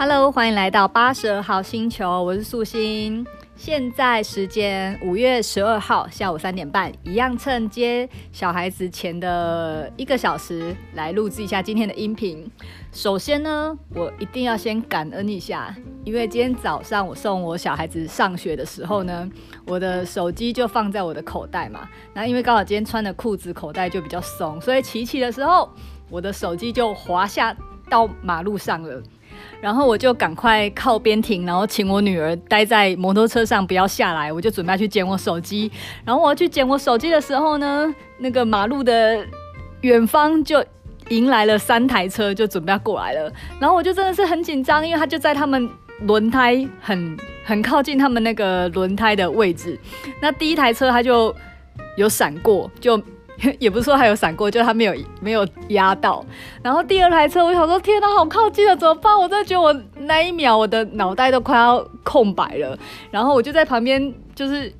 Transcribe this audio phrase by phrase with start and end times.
[0.00, 3.26] Hello，欢迎来到八十二号星球，我是素心。
[3.56, 12.48] 现在时间五月十二号下午三点半，一样趁接小孩子前的一个小时来录制一下今天的音频。
[12.92, 15.74] 首先呢，我一定要先感恩一下，
[16.04, 19.28] 因为今天早上我送我小孩子上学的时候呢，
[19.66, 21.88] 我的手机就放在我的口袋嘛。
[22.14, 25.68] 那因为刚好今天穿的裤子口袋就比较松，所以骑骑的时候，
[26.08, 27.52] 我的手机就滑下
[27.90, 29.02] 到马路上了。
[29.60, 35.70] 然后我就赶快靠边停，然后请我女儿待在摩托车上不要下来，我就准备去捡我手机。
[36.04, 39.26] 然后我要去捡我手机的时候呢，那个马路的
[39.80, 40.64] 远方就
[41.08, 43.32] 迎来了三台车，就准备要过来了。
[43.58, 45.68] 然后我就真的是很紧张，因为他就在他们
[46.02, 49.78] 轮胎很很靠近他们那个轮胎的位置。
[50.20, 51.34] 那第一台车他就
[51.96, 53.00] 有闪过，就。
[53.58, 56.24] 也不是说还有闪过，就他没有没有压到。
[56.62, 59.16] 然后第二台车，我想说天哪，好靠近了，怎么办？
[59.16, 62.76] 我真的觉得我那一秒我的脑袋都快要空白了。
[63.10, 64.72] 然后我就在旁边，就是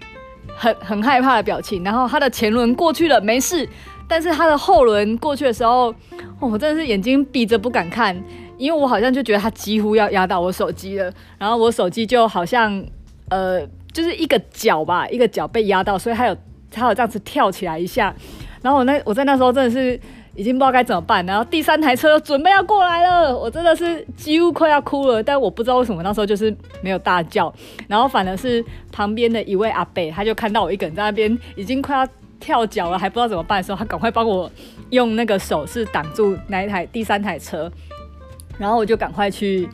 [0.56, 1.84] 很很害怕的表情。
[1.84, 3.68] 然后他的前轮过去了，没事。
[4.08, 5.94] 但是他的后轮过去的时候，
[6.40, 8.16] 我真的是眼睛闭着不敢看，
[8.56, 11.12] 因为我好像就觉得他几乎要压到我手机了。
[11.38, 12.82] 然后我手机就好像
[13.28, 13.60] 呃，
[13.92, 16.34] 就是一个脚吧，一个脚被压到，所以他有
[16.70, 18.14] 他有这样子跳起来一下。
[18.62, 19.98] 然后我那我在那时候真的是
[20.34, 27.52] 已经不知道该怎么办，然后第三台车准备要过来了，我真的是几乎快要哭了，但我不知道为什么那时候就是没有大叫，
[27.86, 32.08] 然后反而是旁边的一位阿伯，他就看到我一个人在那边已经快要
[32.40, 34.50] 跳脚了，还不知道怎么办的时候，他赶快帮我
[34.90, 37.70] 用那个手势挡住那一台第三台车，
[38.58, 39.68] 然后我就赶快去。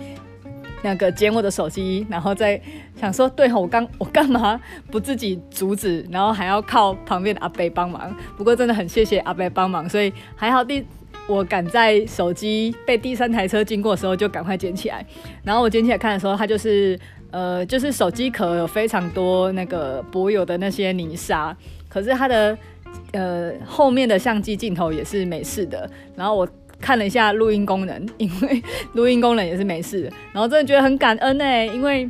[0.85, 2.61] 那个捡我的手机，然后再
[2.95, 8.15] 想说，对吼，我刚我干嘛不自己阻止，然后还要靠旁边的阿伯帮忙。
[8.37, 10.85] 不过真的很谢谢阿伯帮忙，所以还好第
[11.27, 15.05] 我赶在手机被第三台车经过的时候就赶快捡起来。
[15.43, 21.57] 然后我捡起来看的时候，它就是呃，就是手机壳有非常多那个柏油的那些泥沙，
[21.89, 22.59] 可是它的
[23.13, 25.91] 呃后面的相机镜头也是没事的。
[26.15, 26.47] 然后我。
[26.85, 28.63] 看了一下录音功能，因为
[28.93, 32.07] 录音功能也是没事的，然后真的觉得很感恩呢，因为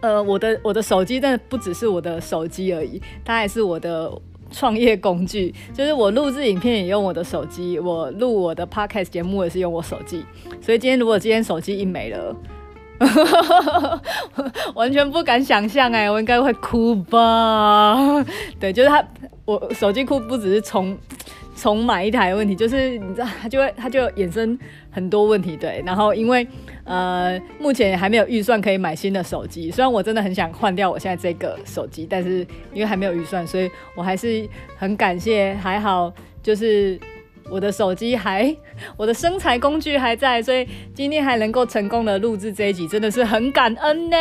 [0.00, 4.10] 呃，我的我的手机真的不只是我的手机而已，它还是我的
[4.50, 10.24] 创业工具，就是我录制影片也用我的手机，我录我的 podcast 节目也是用我手机，
[10.60, 12.36] 所以今天如果今天手机一没了，
[14.74, 17.96] 完全不敢想象哎，我应该会哭吧？
[18.58, 19.06] 对，就是它，
[19.44, 20.98] 我手机哭不只是从。
[21.56, 24.56] 重买一台问题就是，你知道，它就会它就衍生
[24.90, 25.82] 很多问题，对。
[25.86, 26.46] 然后因为
[26.84, 34.46] 呃，目前还没有预算可以买新的手机，虽然我真的很想换掉我现在这个手机，但是因为还没有预算，所以我还是
[34.76, 36.12] 很感谢，还好
[36.42, 37.00] 就是
[37.50, 38.54] 我的手机还，
[38.96, 44.16] 我的生财工具还在，所以今天还能够成功的录制这一集，真的是很感恩呢。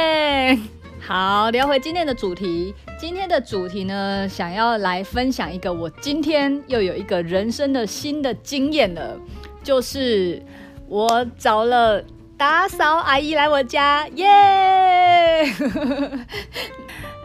[1.02, 2.74] 好，聊回今天的主题。
[2.98, 9.20] 今天的主题呢，想要来分享一个我今天又有一个人生的新的经验了，
[9.62, 10.42] 就是
[10.88, 12.02] 我找了
[12.38, 15.44] 打扫阿姨来我家，耶、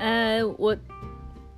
[0.00, 0.76] 嗯， 我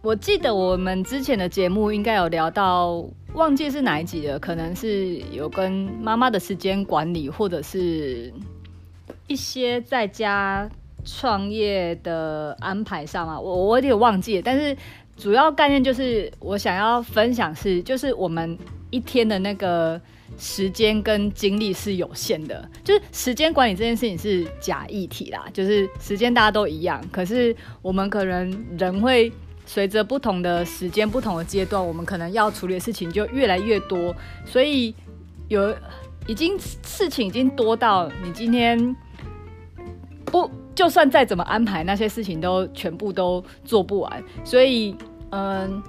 [0.02, 8.30] 我记得我们之前的节目应该有聊到，忘记是哪一集了，可能是有跟妈妈的时间管理，或者是
[9.26, 10.70] 一些在家。
[11.04, 14.76] 创业的安排上啊，我我有点忘记了，但是
[15.16, 18.56] 主要概念就是我想要分享是，就是我们
[18.90, 20.00] 一天的那个
[20.38, 29.30] 时间跟精力是有限的，就是时间管理这件事情是假议题啦，就是时间大家都一样，可是我们可能人会
[29.66, 34.14] 随着不同的时间、不同的阶段，我们可能要处理的事情就越来越多，
[34.46, 34.94] 所以
[35.48, 35.74] 有
[36.26, 38.96] 已经事情已经多到你今天
[40.24, 40.50] 不。
[40.74, 44.24] 就算再怎么安排，那些事情都全部都做不完。
[44.44, 44.96] 所以，
[45.30, 45.82] 嗯，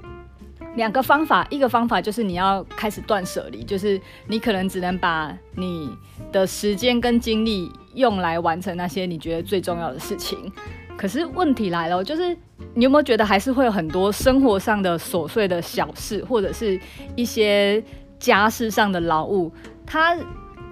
[0.76, 5.90] 两个方法，一个方法就是你要开始断舍离，就是你可能只能把你
[6.31, 10.52] 的时间跟精力用来完成那些你觉得最重要的事情。
[10.96, 12.38] 可是问题来了，就是
[12.75, 16.80] 你有没有觉得还是会有很多生活上的琐碎的小事，或者是
[17.16, 17.84] 一些
[18.19, 19.52] 家事上的劳务？
[19.86, 20.16] 它，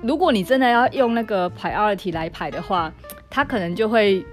[0.02, 2.92] 如果你真的要用那个 priority 来排的话。
[3.34, 4.26] 它可能就会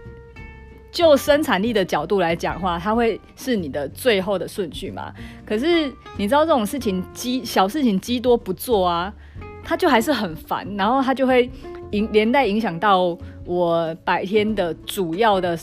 [0.91, 5.15] 就生产力的角度来讲话，它会是你的最后的顺序嘛？
[5.47, 9.15] 可是你知道这种事情积小事情积多不做啊，
[9.63, 11.49] 它就还是很烦，然后它就会
[11.93, 15.57] 影连带影响到我白天的主要的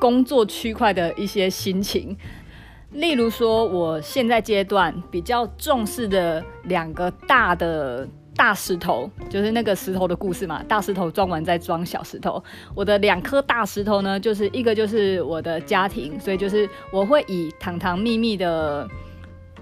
[0.00, 2.16] 工作区块的一些心情。
[2.92, 8.08] 例如说，我现在阶段比较重视的两个大的
[8.38, 10.62] 大石头，就是那个石头的故事嘛。
[10.68, 12.40] 大石头装完再装小石头。
[12.72, 18.88] 我的两颗大石头呢，就是一个就是我的家庭，所以就是我会以堂堂秘密的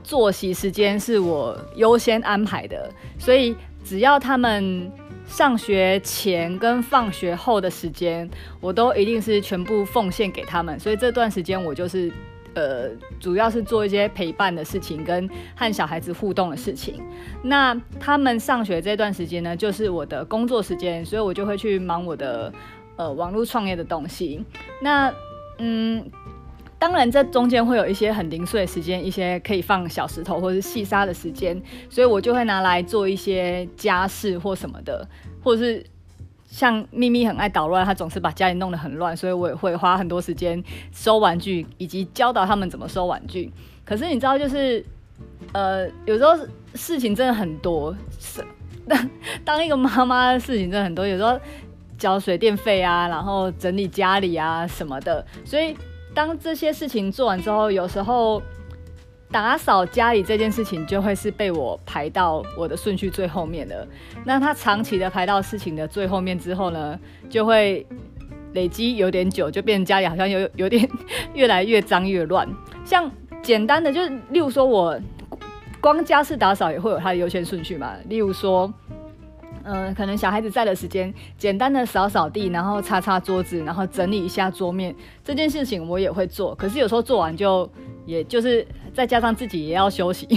[0.03, 4.93] 作息时间是我优先安排的，所以只要他们
[5.27, 8.29] 上学前跟放学后的时间，
[8.61, 10.79] 我都一定是全部奉献给他们。
[10.79, 12.13] 所以这段时间我就是。
[12.57, 12.89] 呃，
[13.21, 17.03] 主要是做一些陪伴的事情，跟和小孩子互动的事情。
[17.43, 22.51] 那他们上学这段时间呢，就是我的工作时间，所以我就会去忙我的
[22.97, 24.43] 呃网络创业的东西。
[24.81, 25.13] 那
[25.59, 26.11] 嗯，
[26.79, 35.07] 当然这中间会有一些很零碎的时间，一些可以放小石头或者是细沙的时间，所以我就会拿来做一些家事或什么的，
[35.45, 35.85] 或者是。
[36.57, 43.53] 像咪咪很爱捣乱，他总是把家里弄得很乱，所以我也会花很多时间收玩具，以及教导他们怎么收玩具。
[43.85, 44.83] 可是你知道，就是
[45.53, 46.35] 呃，有时候
[46.73, 48.43] 事情真的很多，是
[48.89, 49.11] 当
[49.45, 51.39] 当一个妈妈的事情真的很多，有时候
[51.99, 55.77] 交水电费啊，然后整理家里啊什么的，所以
[56.15, 58.41] 当这些事情做完之后，有时候。
[59.37, 63.87] 打扫家里这件事情就会是被我排到我的顺序最后面的。
[64.25, 66.99] 那他长期的排到事情的最后面之后呢，
[67.29, 67.87] 就会
[68.55, 70.89] 累积有点久，就变成家里好像有有点
[71.35, 72.49] 越来越脏越乱。
[72.83, 73.11] 像
[73.43, 74.99] 简单的，就是例如说我
[75.83, 77.93] 光家事打扫也会有它的优先顺序嘛。
[78.09, 78.73] 例如说，
[79.67, 86.55] 呃，可能小孩子在的时间，简单的扫扫地，然后擦擦桌子，然后整理一下桌面，这件事情我也会做。
[86.55, 87.69] 可是有时候做完就。
[88.07, 88.65] 也就是
[88.95, 90.29] 再加上自己也要休息，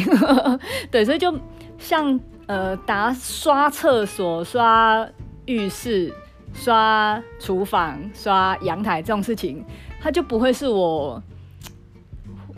[0.90, 1.32] 对，所以就
[1.78, 5.08] 像呃打刷厕所、刷
[5.46, 6.12] 浴室、
[6.52, 9.64] 刷厨房、刷阳台这种事情，
[10.02, 11.22] 它就不会是我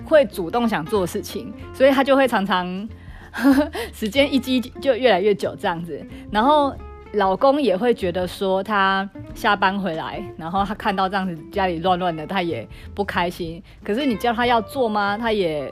[0.05, 2.87] 会主动想做的事情，所以它就会常常
[3.93, 6.73] 时间一积就越来越久这样子，然后。
[7.15, 13.61] 老公也会觉得说，他下班回来，然后他看到这样子家里乱乱的，他也不开心。
[13.83, 15.17] 可是你叫他要做吗？
[15.17, 15.69] 他也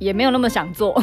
[0.00, 1.00] 也没有那么想做。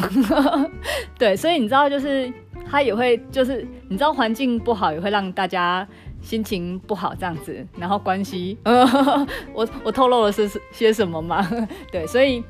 [1.18, 2.30] 对，所以你知道，就是
[2.70, 5.88] 他也会，就是你知道，环境不好也会让大家
[6.20, 8.58] 心情不好这样子，然后关系，
[9.54, 11.48] 我我透露了是些什么吗？
[11.90, 12.44] 对，所以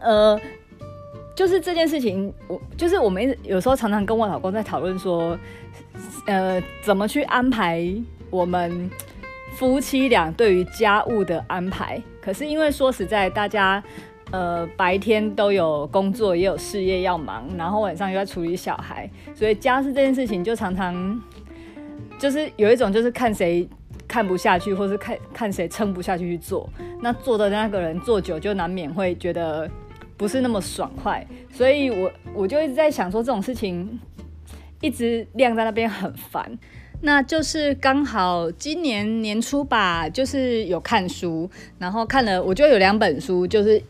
[0.00, 0.40] 呃，
[1.36, 5.38] 就是这件事情，我就是我们有时候常常跟我老公在讨论说。
[6.26, 7.82] 呃，怎么去安排
[8.28, 8.90] 我们
[9.54, 12.02] 夫妻俩对于家务的安排？
[12.20, 13.82] 可是因为说实在，大家
[14.30, 21.18] 呃白天都有工作，也有事业要忙，然后晚上又要处理小孩，所以家事这件事情就常常
[22.18, 23.66] 就是有一种就是看谁
[24.06, 26.68] 看不下去，或是看看谁撑不下去去做。
[27.00, 29.70] 那做的那个人做久，就难免会觉得
[30.16, 31.26] 不是那么爽快。
[31.52, 33.98] 所以我我就一直在想说，这种事情。
[34.82, 36.58] 一直晾在那边很烦，
[37.00, 41.48] 那就是刚好今年年初吧，就是有看书，
[41.78, 43.82] 然后看了，我就有两本书，就是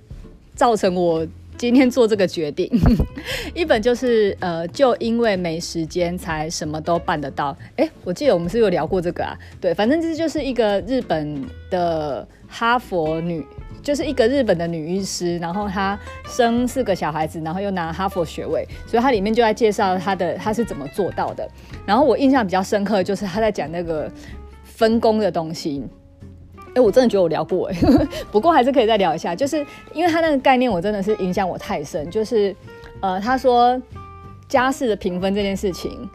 [0.55, 1.26] 造成我
[1.58, 2.70] 今天做这个决定。
[3.52, 7.55] 一本就是呃，就因为没时间才什么都办得到。
[7.75, 13.44] 哎，我记得我们是有聊过这个啊，对，反正这就是一个日本的哈佛女。
[13.87, 15.97] 就是一个日本的女医师，然后她
[16.27, 21.49] 生四个小孩子，然后又拿哈佛学位，所以她里面就在介绍她的她是怎么做到的。
[21.87, 24.11] 然后我印象比较深刻的就是她在讲那个
[24.64, 25.85] 分工的东西。
[26.75, 27.76] 哎，我真的觉得我聊过哎，
[28.33, 29.64] 不过还是可以再聊一下，就是
[29.95, 32.11] 因为她那个概念我真的是影响我太深。
[32.11, 32.52] 就是
[33.00, 33.81] 呃，她说
[34.49, 36.11] 家事的评分这件事情，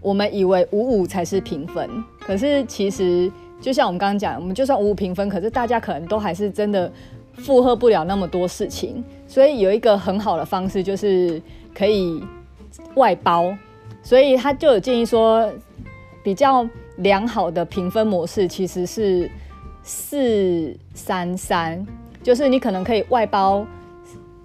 [0.00, 1.90] 我们以为五五才是评分，
[2.20, 3.30] 可是其实。
[3.62, 6.92] 就像我们刚刚讲，我们就算五五平分，可是大家可能都还是真的
[7.34, 11.40] 负荷不了那么多事情，所以有一个很好的方式就是
[11.72, 12.22] 可以
[12.96, 13.56] 外包，
[14.02, 15.50] 所以他就有建议说，
[16.24, 19.30] 比较良好的评分模式其实是
[19.84, 21.86] 四三三，
[22.22, 23.64] 就是你可能可以外包。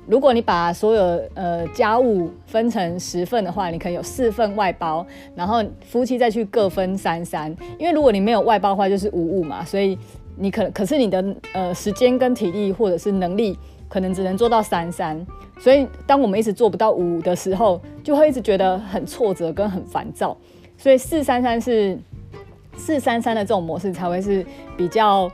[0.07, 7.53] 如果你把所有呃家务分成十份的话，你可以有四份外包，然后夫妻再去各分三三。
[7.77, 9.97] 因为如果你没有外包的话，就是五五嘛，所以
[10.37, 13.59] 你可可是你的呃时间跟体力或者是能力
[13.89, 15.25] 可能只能做到三三。
[15.59, 20.37] 所以当我们一直做不到五五的时候，就会一直觉得很挫折跟很烦躁。
[20.77, 21.99] 所以四三三是
[22.77, 24.45] 四三三的这种模式才会是
[24.77, 25.29] 比较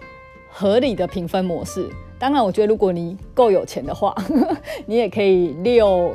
[0.49, 1.87] 合理的评分模式。
[2.23, 4.15] 当然，我觉得如果你够有钱的话，
[4.87, 6.09] 你也可以六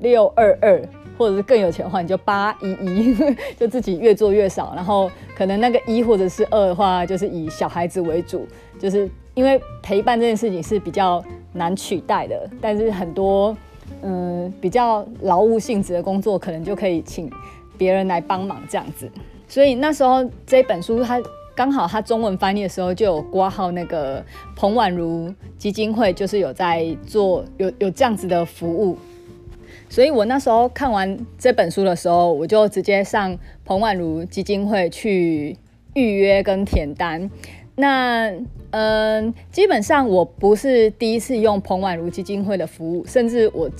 [0.00, 0.86] 六二二，
[1.16, 3.16] 或者是更有钱的话，你就八一一，
[3.58, 4.74] 就自己越做越少。
[4.76, 8.46] 然后可能那个一或者是二的话，就是以小孩子为主，
[8.78, 12.46] 就是因为陪伴这件事情是比较难取代的。
[12.60, 13.56] 但是很多
[14.02, 17.32] 嗯比较劳务性质的工作，可能就可以请
[17.78, 19.10] 别人来帮忙这样子。
[19.48, 21.18] 所以那时候这本书它
[21.56, 24.22] 刚好他中文翻译的时候就有挂号那个
[24.54, 28.98] 彭婉如基金会，就是有在做有有这样子的服务。
[29.88, 35.56] 所以我那时候看完这本书的时候，我就直接上彭婉如基金会去
[35.94, 37.30] 预约跟填单。
[37.76, 38.30] 那
[38.70, 43.70] 嗯，基本上我不是第一次用彭婉如基金会的服务，甚至我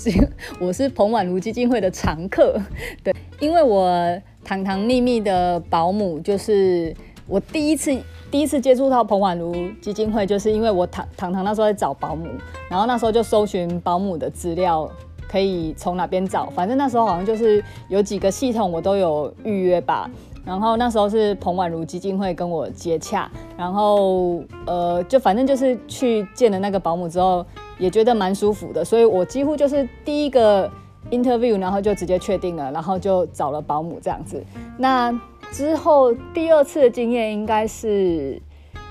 [0.61, 2.59] 我是彭婉如基金会的常客。
[3.03, 6.95] 对，因为我堂堂秘密的保姆，就是
[7.27, 7.97] 我第一次
[8.31, 12.29] 第一次接触到彭婉如基金会，就是因为我堂堂堂那时候在找保姆，
[12.69, 14.91] 然后那时候就搜寻保姆的资料。
[15.29, 16.47] 可以从哪边找？
[16.51, 20.09] 反正那时候好像就是有几个系统我都有预约吧。
[20.45, 23.29] 然后那时候是彭婉如基金会跟我接洽，
[23.59, 27.45] 然后呃，就反正就是去见了那个保姆之后，
[27.77, 28.85] 也觉得蛮舒服的。
[28.85, 30.71] 所以我几乎就是第一个
[31.11, 34.41] interview，然后就直接确定了，然后就找了保姆这样子。
[34.79, 35.13] 那
[35.53, 38.41] 之后第二次的经验应该是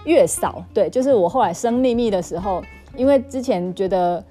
[0.05, 2.61] 月嫂，对，就是我后来生秘密的时候，
[2.95, 4.23] 因为之前觉得。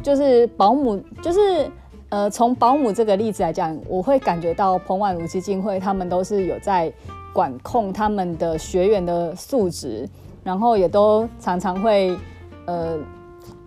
[0.00, 1.68] 就是保姆，就是
[2.08, 6.90] 呃，从保姆这个例子来讲，我会感觉到彭婉如基金会他们都是有在
[7.32, 10.08] 管控他们的学员的素质，
[10.44, 12.16] 然后也都常常会
[12.66, 12.96] 呃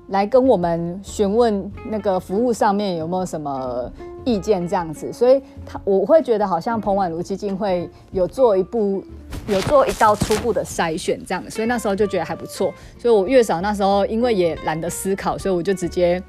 [0.07, 3.91] 来跟我们询问那个服务上面有没有什么
[4.25, 9.03] 意见这样子，所以他我会觉得好像彭婉如基金会有做一步。
[9.47, 12.71] 有做一道初步的筛选，这样，所以那时候就觉得还不错。
[12.99, 16.21] 所以我月嫂那时候因为也懒得思考，所以我就直接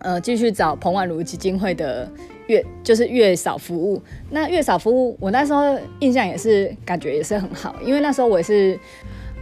[0.00, 2.06] 呃继续找彭婉如基金会的
[2.48, 4.02] 月，就是月嫂服务。
[4.28, 8.78] 那月嫂服务，我那时候印象也是感觉也是很好，因为那时候我也是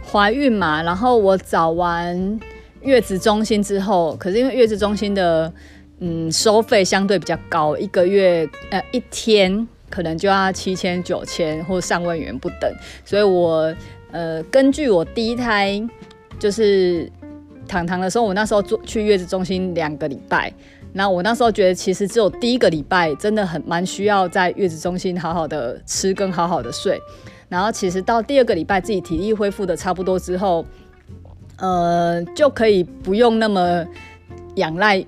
[0.09, 2.39] 怀孕嘛，然后我找完
[2.81, 5.51] 月子中心之后，可是因为月子中心的
[5.99, 9.67] 嗯收费相对比较高，一个月呃一天。
[9.87, 12.69] 可能就要七千九千或上万元不等，
[13.05, 13.73] 所以我
[14.11, 15.81] 呃根据我第一胎
[16.39, 17.09] 就是
[17.67, 20.51] 糖糖的时候，我那时候做去月子中心两个礼拜，
[20.91, 26.99] 那我那时候觉得其实只有第一个礼拜真的很蛮需要在月子中心好好的吃跟好好的睡，
[27.47, 30.65] 然后其实到第二个礼拜自己体力恢复的差不多之后，
[31.59, 33.85] 呃就可以不用那么
[34.55, 35.05] 仰赖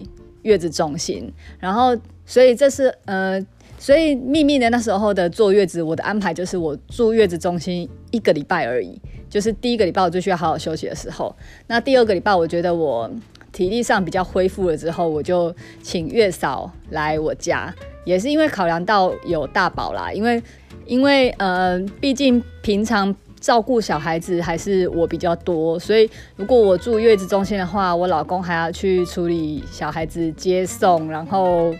[0.48, 3.46] 月子中心，然后所以这是呃。
[3.80, 9.00] 所以秘密的那时候的坐月子，我的安排就是我住月子中心一个礼拜而已，
[9.30, 11.34] 就是第一个礼拜我最需要好好休息的时候。
[11.68, 13.08] 那第二个礼拜我觉得我
[13.52, 17.72] 体力上比较恢复了之后，我就请月嫂来我家，
[18.04, 20.42] 也是因为考量到有大宝啦，因为
[20.88, 31.74] 因为呃，毕竟平常照顾小孩子还是我比较多，所以如果我住月子中心的话，我老公还要去处理小孩子接送，然后。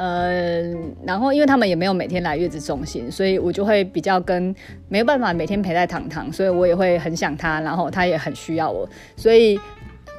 [0.00, 0.62] 呃，
[1.04, 4.54] 然后因为他们也没有每天来月子中心，所以我就会比较跟
[4.88, 9.58] 没有办法每天陪在糖糖，所以我也会很想他，然后他也很需要我，所以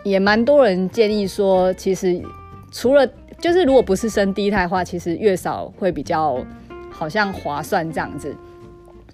[0.03, 2.21] 也蛮多人建议说，其实
[2.73, 3.07] 除了
[3.39, 6.37] 就是如果不是生第一胎的话，其实月嫂会比较
[6.91, 8.35] 好像划算这样子，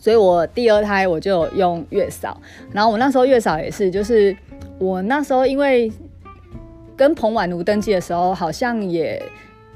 [0.06, 2.40] 所以我第二胎我就用月嫂，
[2.72, 4.38] 然后我那时候月嫂也是，就是
[4.78, 5.92] 我那时候因为
[6.96, 9.20] 跟彭婉如登记的时候，好像也。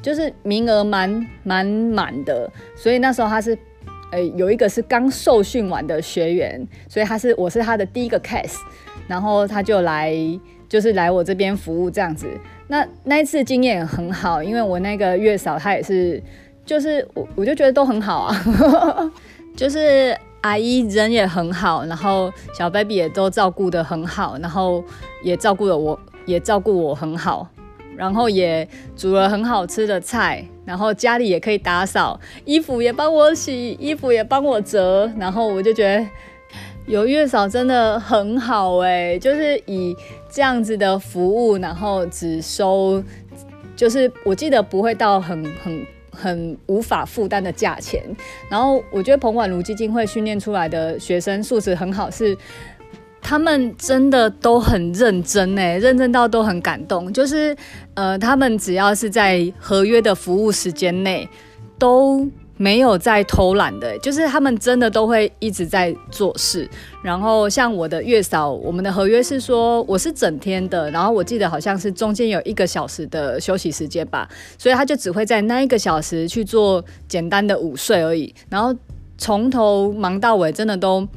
[0.02, 3.58] 就是名额蛮蛮满的，所以那时候他是，
[4.14, 8.56] 呃，有一个是刚受训完的学员，所以他是我是他的第一个 case，
[9.10, 10.16] 然后他就来
[10.70, 12.28] 就是来我这边服务这样子。
[12.68, 16.24] 那那一次经验很好，因为我那个月嫂她也是，
[16.66, 18.34] 就是我我就觉得都很好啊，
[19.60, 24.82] 就是阿姨人也很好，然后小 baby 也都照顾得很好，然后
[25.22, 27.46] 也照顾了我，也照顾我很好。
[27.98, 36.08] 然后也煮了很好吃的菜，然后家里也可以打扫，衣服也帮我洗，衣服也帮我折，然后我就觉得
[36.88, 39.94] 有月嫂真的很好哎，就是以
[40.32, 43.04] 这样子的服务，然后只收，
[43.76, 45.86] 就是我记得不会到很很
[46.22, 48.04] 很无法负担的价钱，
[48.50, 52.38] 然后我觉得彭婉如基金会训练出来的学生素质很好，是。
[53.22, 57.12] 他们真的都很认真诶，认真到都很感动。
[57.12, 57.56] 就是，
[57.94, 61.28] 呃，他们只要是在合约的服务时间内，
[61.78, 62.26] 都
[62.60, 63.98] 没有在偷懒的。
[64.00, 66.70] 就是他们真的都会一直在做事。
[67.02, 78.36] 然后像我的月嫂，我们的合约是说我是整天的，然后我记得好像是中间有一个小时的休息时间吧，所以他就只会在那一个小时去做简单的午睡而已。
[78.50, 78.76] 然后
[79.18, 81.08] 从头忙到尾，真的都。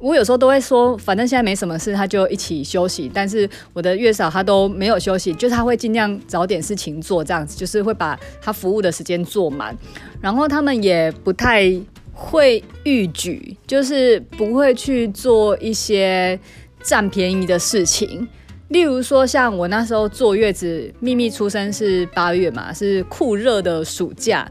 [0.00, 3.10] 我有时候都会说，反正现在没什么事，他就一起休息。
[3.12, 9.76] 但是我的月嫂她都没有休息，就是他会尽量找点事情做，这样子就是会把他服务的时间做满。
[10.18, 11.70] 然后他们也不太
[12.14, 16.40] 会逾矩，就是不会去做一些
[16.82, 18.26] 占便宜的事情。
[18.68, 24.50] 例如说，像我那时候坐月子，秘密出生是八月嘛，是酷热的暑假，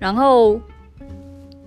[0.00, 0.60] 然后。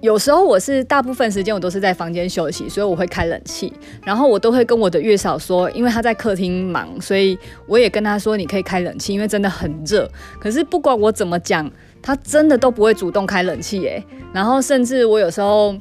[0.03, 3.72] 有时候我是大部分时间我都是在房间休息，所以我会开冷气，
[4.03, 10.05] 然后我都会跟我的月嫂说，因为她在客厅忙，所以我也跟她说你可以开冷气，因为真的很热。
[10.41, 14.03] 可是不管我怎么讲，她真的都不会主动开冷气耶。
[14.33, 15.74] 然后甚至我有时候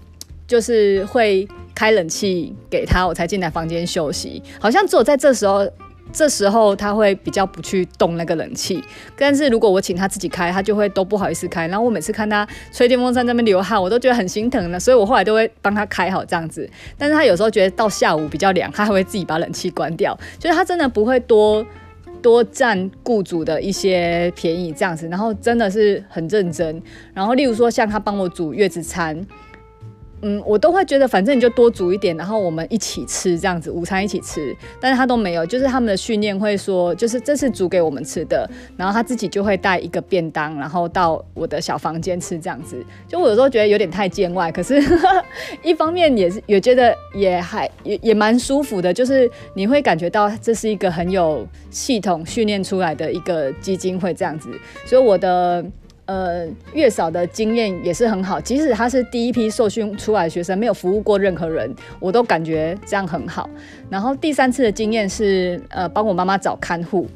[0.47, 5.69] 就是会开冷气给她，我才进来房间休息，好像只有在这时候。
[6.13, 8.83] 这时候他会比较不去动那个冷气，
[9.17, 11.67] 但是如果我请他自己开，他就会都不好意思开。
[11.69, 16.69] 然后我每次看他吹电风扇在那边流汗，我都觉得很心疼了，所以我后来都会帮他开好这样子。
[16.99, 21.65] 但是他有时候觉得到下午比较凉，他还会自己把冷气关掉，就是他真的不会多
[22.21, 26.83] 多占雇主的一些便宜这样子，然后真的是很认真。
[27.15, 29.27] 然后例如说像他帮我煮月子餐。
[30.23, 34.57] 嗯，我都会觉得，反正你就多煮一点，然后我们一起吃这样子，午餐一起吃。
[34.81, 42.81] 但是他都没有，就是他们的训练会说，就是这是煮给我们吃的，然后他自己就会带一个便当，然后到我的小房间吃这样子。
[43.09, 44.81] 就我有时候觉得有点太见外，可是
[45.63, 54.49] 一方面也是也觉得也还也也蛮舒服的，就是你会感觉到这是一个很有系统训练出来的一个基金会这样子，
[54.87, 55.65] 所以我的。
[56.05, 63.49] 呃，月嫂的经验也是很好，即使他是第一批受训出来的学生，没有服务过任何人，我都感觉这样很好。
[63.89, 67.07] 然后第三次的经验是，呃，帮我妈妈找看护，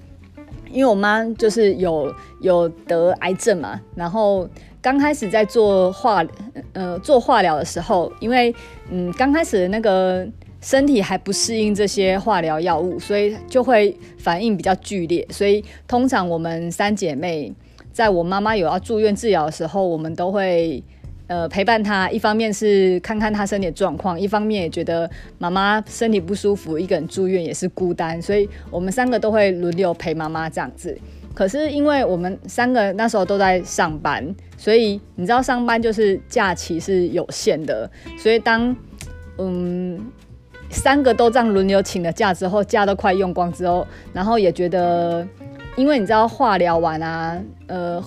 [0.71, 3.79] 因为我妈就是有有得癌症嘛。
[3.97, 4.49] 然后
[4.81, 6.25] 刚开始在做化
[6.73, 8.55] 呃做化疗的时候，因为
[8.89, 10.25] 嗯刚开始那个
[10.61, 15.27] 身体还不适应这些化疗药物，所以就会反应比较剧烈。
[15.29, 17.53] 所以通常我们三姐妹。
[17.97, 20.85] 在我妈妈有要住院治疗的时候，我们都会
[21.29, 30.95] 呃陪伴她，一方面是看看她身体状况，一方面也觉得妈妈身体不舒服，一个人住院也是孤单，所以我们三个都会轮流陪妈妈这样子。
[31.33, 34.23] 可是因为我们三个那时候都在上班，
[34.59, 38.77] 所以你知道上班就是假期是有限的，所以当
[39.39, 39.99] 嗯
[40.69, 45.27] 三个都这样轮流请了假之后，假都快用光之后，然后也觉得。
[45.77, 48.03] 因为你知道化疗完啊，呃，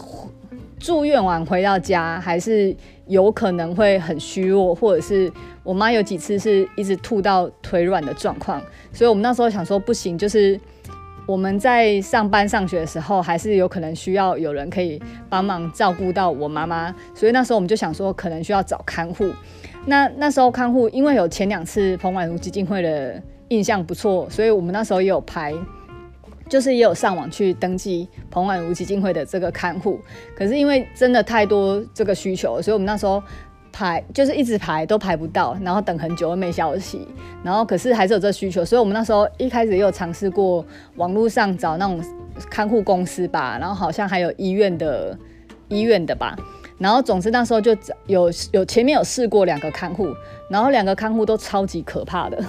[0.79, 5.31] 住院完回到家还是有可能会很虚弱，或者是
[5.63, 8.59] 我妈有几次是一直吐到腿软的状况，
[8.91, 10.59] 所以我们那时候想说不行，就是
[11.27, 19.29] 我们在上班上学的时候，还是有可能需要有人可以帮忙照顾到我妈妈，所以那时候我们就想说可能需要找看护。
[19.85, 25.53] 那那时候看护因为有前两次彭婉如基金会的印象不错，所以我们那时候也有排。
[26.49, 29.99] 就是也有上网去登记彭婉如基金会的这个看护，
[30.35, 33.21] 可是因为真的太多这个需求，所以我们那时候
[33.71, 37.07] 排就是一直排都排不到，然后等很久都没消息，
[37.43, 42.03] 然后可是还是有这个需求，所以我们那时候一开始也有尝试过网络上找那种
[42.49, 45.17] 看护公司吧，然后好像还有医院的
[45.67, 46.35] 医院的吧。
[46.79, 47.75] 然后，总之那时候就
[48.07, 50.15] 有有前面有试过两个看护，
[50.49, 52.41] 然后两个看护都超级可怕的，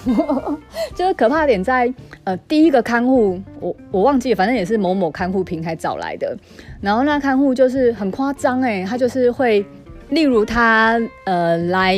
[0.95, 6.37] 就是可怕点在呃第一个看护我我忘记，反正也是某某看护平台找来的，
[6.81, 9.66] 然后那看护就是很夸张哎，他就是会，
[10.11, 11.97] 例如他呃来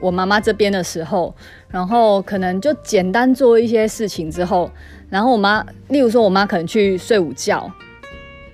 [0.00, 1.34] 我妈妈这边的时候，
[1.68, 4.70] 然后可能就简单做一些事情之后，
[5.10, 7.68] 然后我妈，例如说我妈可能去睡午觉。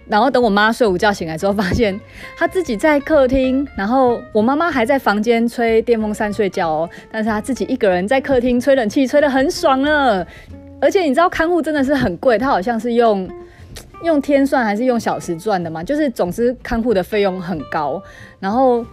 [0.09, 1.99] 然后等我妈睡午觉醒来之后，发现
[2.37, 10.27] 她自己在客厅，然后我妈妈还在房间吹电风扇睡觉哦，但是她自己一个人在客厅吹冷气，吹得很爽了。
[10.81, 13.29] 而且你知道看护真的是很贵，她好像是用
[14.05, 15.83] 用天算还是用小时赚的嘛？
[15.83, 18.01] 就是总之看护的费用很高。
[18.39, 18.85] 然后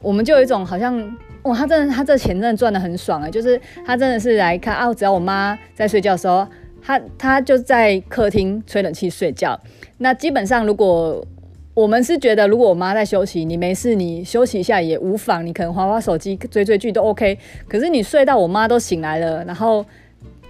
[0.00, 0.94] 我们就有一种好像
[1.42, 3.28] 哇，她真的她这钱真的赚得很爽啊！
[3.28, 6.46] 就是她真的是来看啊，只要我妈在睡觉的时候，
[6.84, 9.58] 她她就在客厅吹冷气睡觉。
[9.98, 11.24] 那基本上，如果
[11.74, 17.38] 我们是觉得，如果我妈在休息，你没事，你休息一下也无妨，你可能划划手机、追追剧都 OK。
[17.68, 19.84] 可是你睡到我妈都醒来了，然后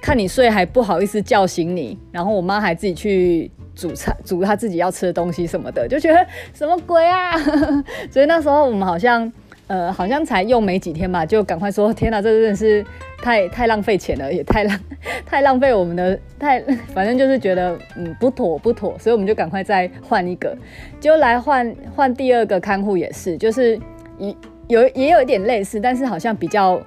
[0.01, 7.33] 看你睡还不好意思叫醒你，然后我妈还自己去煮菜、煮她自己要吃的东西什么的，就觉得什么鬼啊！
[8.11, 9.33] 所以那时候我们好像。
[9.69, 12.85] 呃，好像才用没几天吧，就赶快说，天哪，这真的是
[13.23, 14.81] 太太浪费钱了，也太浪
[15.25, 16.61] 太浪费我们的太，
[16.95, 20.55] 反正就是觉得嗯不妥不妥，所以我们就赶快再换一个，
[21.01, 23.79] 就来换换第二个看护也是，就是
[24.19, 24.35] 有
[24.69, 26.81] 有也有一点类似，但是好像比较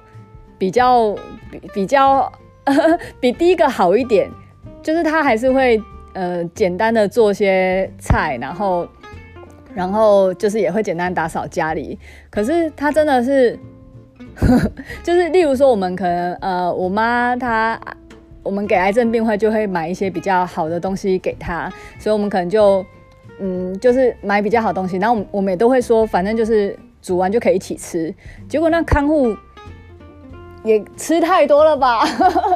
[0.58, 1.14] 比较
[1.50, 2.30] 比比较
[3.20, 4.30] 比第一个好一点，
[4.82, 8.86] 就是他还是会呃简单的做些菜，然后
[9.76, 11.96] 然后就是也会简单打扫家里。
[12.30, 13.56] 可是他真的是，
[15.04, 17.78] 就是例如说我们可能呃我妈她
[18.42, 22.84] 我们给癌症病患就会买一些比较好的东西给他，所以我们可能就
[23.38, 28.14] 嗯就是买比较好东西，然后我们我们也都会说反正就是煮完就可以一起吃。
[28.48, 29.36] 结果那看护。
[30.64, 32.04] 也吃太多了吧，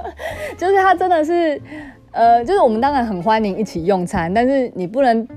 [0.58, 1.62] 就是他真的是，
[2.10, 5.28] 呃，就是我们当然很欢迎一起用餐，但是你不能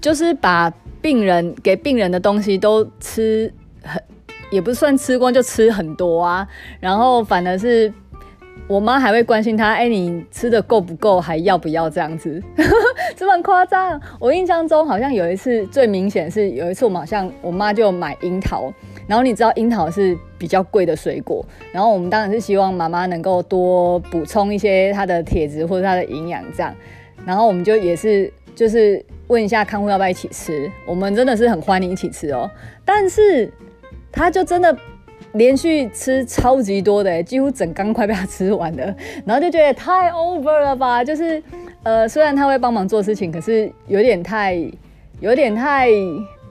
[0.00, 0.72] 就是把
[1.04, 4.02] 病人给病人的东西都吃很，
[4.50, 6.48] 也不算吃光就吃很多啊，
[6.80, 7.92] 然后反而是。
[8.66, 12.42] 我妈还会关心他，哎、你吃的够不够，还要不要这样子？
[13.14, 14.00] 这么夸张？
[14.18, 18.72] 我印象中好像有一次最明显是有一次我们好像我妈就买樱桃，
[19.06, 26.74] 然后你知道樱桃是比较贵的水果，然后我们当然是希望妈妈能够多补充一些她的铁质或者她的营养这样，
[27.26, 32.50] 然后我们就也是就是问一下看护要不要一起吃，我们真的是很欢迎一起吃哦，
[32.84, 33.52] 但是
[34.10, 34.76] 他就真的。
[35.32, 38.94] 连续吃超级多的，几乎整缸快被他吃完了，
[39.26, 41.02] 然后就觉得太 over 了吧？
[41.02, 41.42] 就是，
[41.82, 44.56] 呃，虽然他会帮忙做事情，可是有点太，
[45.18, 45.88] 有点太，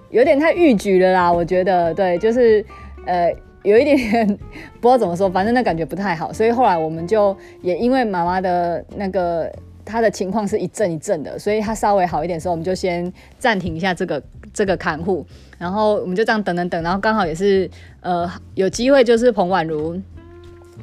[0.09, 1.31] 有点太逾矩了啦。
[1.31, 2.65] 我觉得，对，就是，
[3.05, 3.33] 呃，
[3.63, 4.27] 有一点点
[4.81, 6.33] 不知道怎么说，反正那感觉不太好。
[6.33, 9.49] 所以后来我们就也因为妈妈的那个。
[9.85, 14.21] 他的情况是一阵一阵的，所以他稍微好一点的时候，我们就先暂停一下这个
[14.53, 15.25] 这个看护，
[15.57, 17.69] 然后我们就这样等等等，然后刚好也是
[18.01, 19.99] 呃有机会，就是彭婉如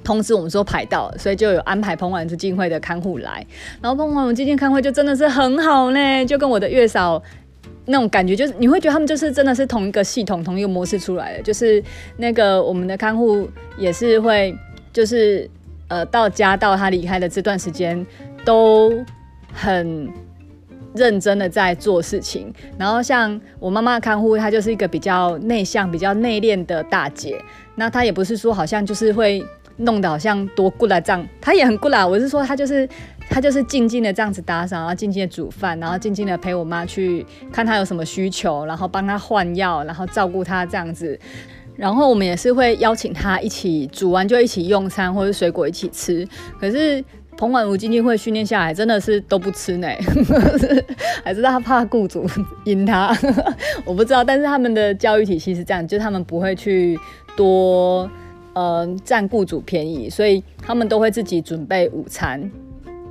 [0.04, 3.44] 通知我们说排到，所以就有安排彭婉如基金会的看护来，
[3.82, 7.22] 然后彭婉如基金看护就真的是很好呢，就跟我的月嫂
[7.86, 11.82] 那种感觉，就是你会觉得他们就是真的是同一个系统、同一个模式出来的，就是
[12.18, 14.54] 那个我们的看护也是会
[14.92, 15.48] 就是
[15.88, 18.06] 呃到家到他离开的这段时间。
[18.44, 19.04] 都
[19.52, 20.12] 很
[20.94, 27.40] 认真的在做事情，然后像我妈妈的看护，她就是一个比较内向、比较内敛的大姐。
[27.76, 29.44] 那她也不是说好像就是会
[29.76, 32.04] 弄得好像多过来这样，她也很过来。
[32.04, 32.88] 我是说她就是
[33.28, 41.18] 她就是静静的这样子打扫，然后静静的煮饭，然后静静的陪我妈去看她有什么需求，然后帮她换药，然后照顾她这样子。
[41.76, 46.26] 然后我们也是会邀请她一起煮完就一起用餐，或者水果一起吃。
[46.58, 47.04] 可是。
[47.36, 49.88] 彭婉如基金会训练下来，真的是都不吃呢，
[51.24, 52.26] 还是他怕雇主
[52.64, 53.16] 阴他？
[53.86, 54.22] 我不知道。
[54.22, 56.98] 但是他们的教育体系是这样，就是他们不会去
[57.34, 58.10] 多
[58.52, 62.50] 呃占雇主便宜，所以他们都会自己准备午餐。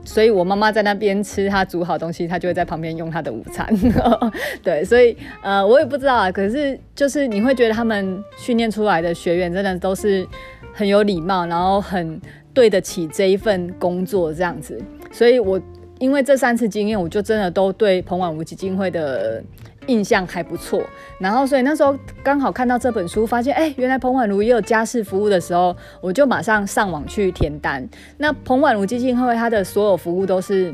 [0.06, 3.68] 所以我妈妈在那边吃她煮好东西，她就会在旁边用她的午餐。
[4.62, 6.32] 对，所以呃我也不知道啊。
[6.32, 10.28] 可是就是你会觉得他们训练出来的学员真的都是
[10.74, 12.22] 很有礼貌，然后很。
[12.54, 14.82] 对得起这一份工作这样子，
[15.12, 15.62] 所以我
[16.00, 19.44] 因为这三次经验，我就真的都对彭婉如基金会的
[19.88, 20.82] 印象还不错。
[21.20, 27.88] 然后，所以那时候刚好看到这本书，发现哎，原来彭婉如也有家事服务的时候，我就马上上网去填单。
[28.18, 30.74] 那彭婉如基金会它的所有服务都是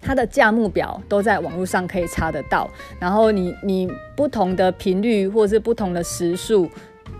[0.00, 2.68] 它的价目表都在网络上可以查得到。
[3.00, 6.68] 然后你你不同的频率或者是不同的时数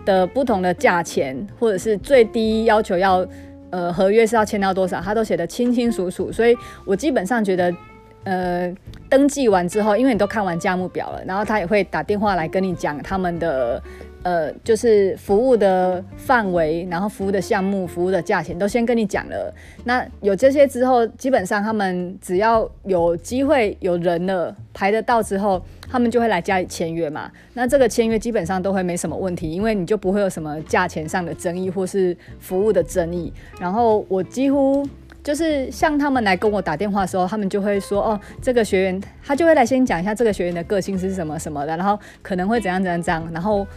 [0.05, 3.25] 的不同的价钱，或者是最低要求要。
[3.73, 6.55] 呃，合约是要签到多少，他都写的清清楚楚，所以
[6.85, 7.75] 我基本上觉得，
[8.23, 8.71] 呃，
[9.09, 13.81] 登记完之后，因为你都看完价目表了，然后他也会打电话来跟你讲他们的。
[14.23, 19.53] 呃，就是服务的范围，然后服务的项目、服务的价钱都先跟你讲了。
[19.83, 27.29] 那有这些之后，基本上他们只要有机会有人了排得到之后，他们就会来家里签约嘛。
[27.53, 33.33] 那这个签约基本上都会没什么问题，因为你就不会有什么价钱上的争议或是服务的争议。
[33.59, 34.87] 然后我几乎
[35.21, 43.67] 就是像他们来跟我打电话的时候，他们就会说：“哦，这个学员他就会来先讲一下这个学员的个性是什么什么的，然后可能会怎样怎样怎样，然后。”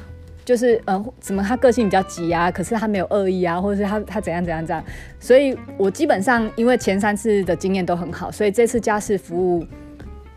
[0.47, 2.49] 就是嗯，怎么他个性比较急啊？
[2.53, 4.83] 可是他没有恶意啊，或者是他他怎样怎样这样。
[5.19, 9.67] 所以我基本上因为前三次的经验都很好，所以这次家事服务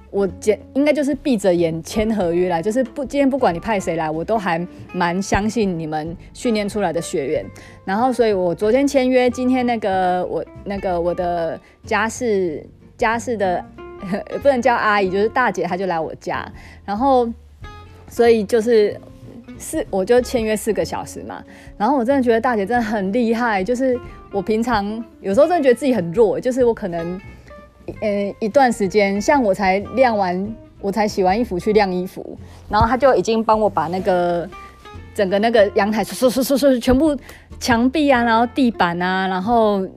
[0.09, 4.59] 我简应该就是闭着眼签合约来，就是不今天不管你派谁来，我都还
[4.93, 7.45] 蛮相信你们训练出来的学员。
[7.85, 12.65] 然后所以我昨天签约，今天那个我那个我的家事
[12.97, 13.63] 家事的
[14.41, 16.51] 不能叫阿姨，就是大姐，她就来我家，
[16.83, 17.29] 然后
[18.07, 18.99] 所以就是。
[19.57, 21.43] 四，我就签约四个小时嘛，
[21.77, 23.99] 然后我真的觉得大姐真的很厉害，就是
[24.31, 27.19] 我平常有时候真的觉得自己很弱，就是我可能，
[28.01, 32.37] 呃，一段时间，像我才晾完，我才洗完衣服去晾衣服，
[32.69, 34.47] 然后他就已经帮我把那个
[35.13, 37.17] 整个那个阳台，唰唰唰唰，全部
[37.59, 39.87] 墙壁啊，然后地板啊，然后。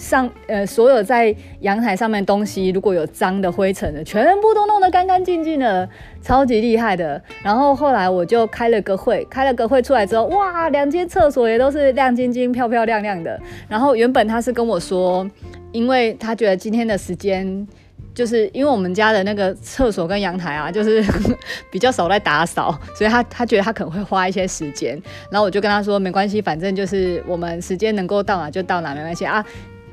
[0.00, 5.86] 上呃，所有在阳台上面东西，如果有脏的灰尘的，全部都弄得干干净净的，
[6.22, 7.22] 超级厉害的。
[7.42, 13.38] 然后后来我就开了个会，开了个会出来之后，哇，两间厕所也都是亮晶晶、漂漂亮亮的。
[13.68, 15.28] 然后原本他是跟我说，
[15.70, 17.68] 因为他觉得今天的时间，
[18.14, 21.04] 就是因为我们家的那个厕所跟阳台啊，就是
[21.70, 25.00] 比较少在打扫，所以他他觉得他可能会花一些时间。
[25.30, 29.44] 然后我就跟他说，没关系，反正就是我们时间能够到哪就到哪，没关系啊。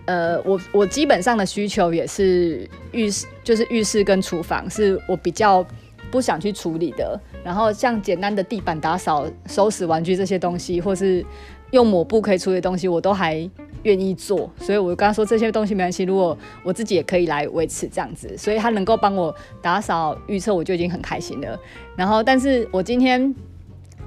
[0.08, 5.66] 呃，我我基本上的需求也是浴室，就是浴室跟厨房是我比较
[6.10, 7.20] 不想去处理的。
[7.44, 11.24] 然后像简单的地板打扫、收拾玩具这些东西，或是
[11.72, 13.50] 用抹布可以处理的东西，我都还
[13.84, 14.50] 愿意做。
[14.62, 21.60] 所以我刚刚说这些东西没关系，如果我自己也可以来维持这样子，所以他能够帮我打扫预测，我就已经很开心了。
[21.98, 23.36] 然后，但是我今天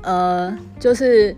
[0.01, 1.37] 呃，就是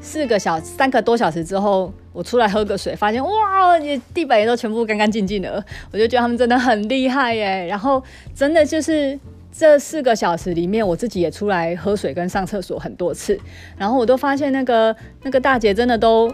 [0.00, 1.92] 四个小三个多小时之后。
[2.10, 7.64] 我出来喝个水，发现哇，你地板也都全部干干净净的，我就觉得他们真的很厉害耶。
[7.66, 8.02] 然后
[8.34, 9.16] 真的就是
[9.52, 13.38] 这四个小时里面，我自己也出来喝水跟上厕所很多次，
[13.76, 16.28] 然后我都发现那个那个大姐真的都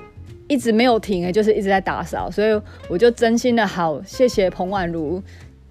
[0.48, 5.22] 一直没有停，就是一直在打扫，所以我就真心的好谢谢彭婉如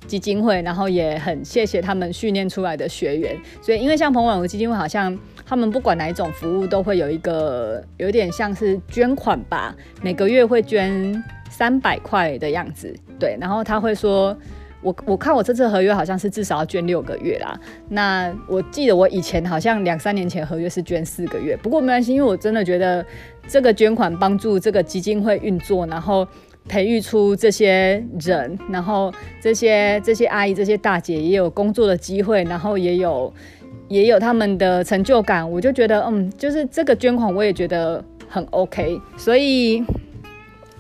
[0.06, 3.36] 基金会，然后也很谢谢他们训练出来的学员。
[3.64, 5.18] 所以因为像彭婉如基金会好像。
[5.54, 13.38] 他们不管哪一种服务，都会有一个有点像是捐款吧，每个月会捐三百块的样子，对。
[13.40, 14.36] 然后他会说，
[14.82, 17.56] 我我看我这次合约好像是至少要捐六个月啦。
[17.88, 23.06] 那我记得我以前好像两三年前合约是捐四个月，不过没关系，因为我真的觉得
[23.48, 26.28] 这个捐款帮助这个基金会运作，然后
[26.68, 33.32] 培育出这些人，然后这些这些阿姨、这些大姐也有工作的机会，然后也有。
[33.88, 39.84] 也有他们的成就感，我就觉得，嗯，就是这个捐款，我也觉得很 OK，所以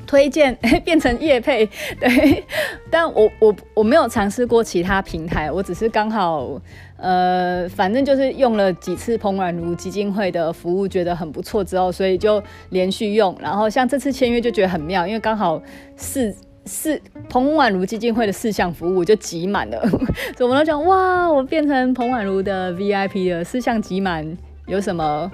[0.07, 1.65] 推荐 变成业配，
[1.99, 2.43] 对，
[2.89, 6.59] 但我我我没有尝试过其他平台，我只是刚好，
[6.97, 15.61] 呃，反正就是用了几次彭婉如基金会的服务，觉得很不错之后，所以就连续用，然后像这次签约就觉得很妙，因为刚好
[15.97, 16.33] 是。
[16.65, 16.99] 四
[17.30, 19.82] 彭婉如基金会的四项服务就集满了，
[20.38, 25.30] 所以我们都讲哇，我变成彭婉如的 VIP 了，四项集满，有什么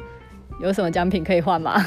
[0.62, 1.80] 有什么奖品可以换吗？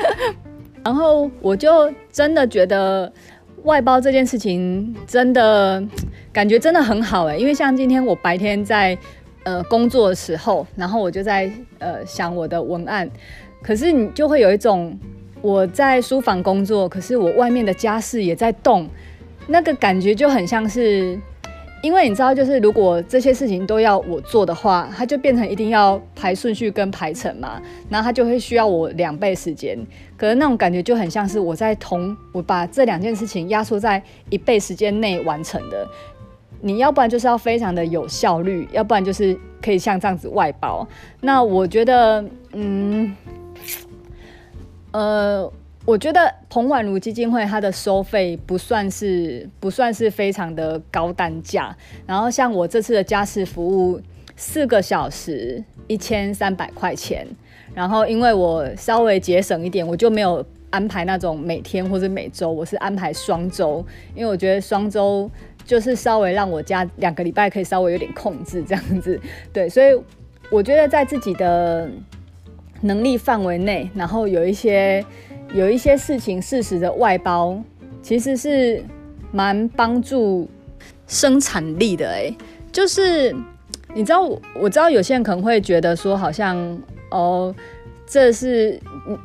[0.84, 3.10] 然后我就真的觉得
[3.64, 5.82] 外包这件事情真的
[6.32, 8.96] 感觉真的很好哎，因为像今天我白天在
[9.44, 13.08] 呃工作的时候，然后我就在呃想我的文案，
[13.62, 14.98] 可是你就会有一种。
[15.40, 18.88] 我在书房工作，可是我外面的家事也在动，
[19.46, 21.18] 那个感觉就很像是，
[21.80, 29.78] 因为你知道，就是如果这些事情都要我做的话，它就变成一定要排顺序跟排程嘛，然后它就会需要我两倍时间。
[30.16, 35.86] 可是那种感觉就很像是我在同我把这两件事情压缩在一倍时间内完成的。
[36.60, 40.84] 你要不然就是要非常的有效率，要不然就是可以像这样子外包。
[41.20, 43.14] 那我觉得，嗯。
[44.90, 45.50] 呃，
[45.84, 54.00] 我觉得彭婉如基金会它的收费不算是不算是非常的高单价，然后像我这次的家事服务
[54.36, 57.26] 四个小时一千三百块钱，
[57.74, 65.30] 然后因为我稍微节省一点，我就没有安排那种每天或者每周，我是安排双周，因为我觉得双周
[65.64, 69.20] 就是稍微让我家两个礼拜可以稍微有点控制这样子，
[69.52, 69.98] 对，所以
[70.50, 71.88] 我觉得在自己的。
[72.80, 75.04] 能力范围内，然后有一些
[75.52, 77.60] 有一些事情适时的外包，
[78.02, 78.82] 其实是
[79.32, 80.48] 蛮帮助
[81.06, 82.32] 生产力的哎。
[82.70, 83.34] 就是
[83.94, 84.22] 你知道，
[84.54, 86.56] 我知道有些人可能会觉得说，好像
[87.10, 87.52] 哦，
[88.06, 88.78] 这是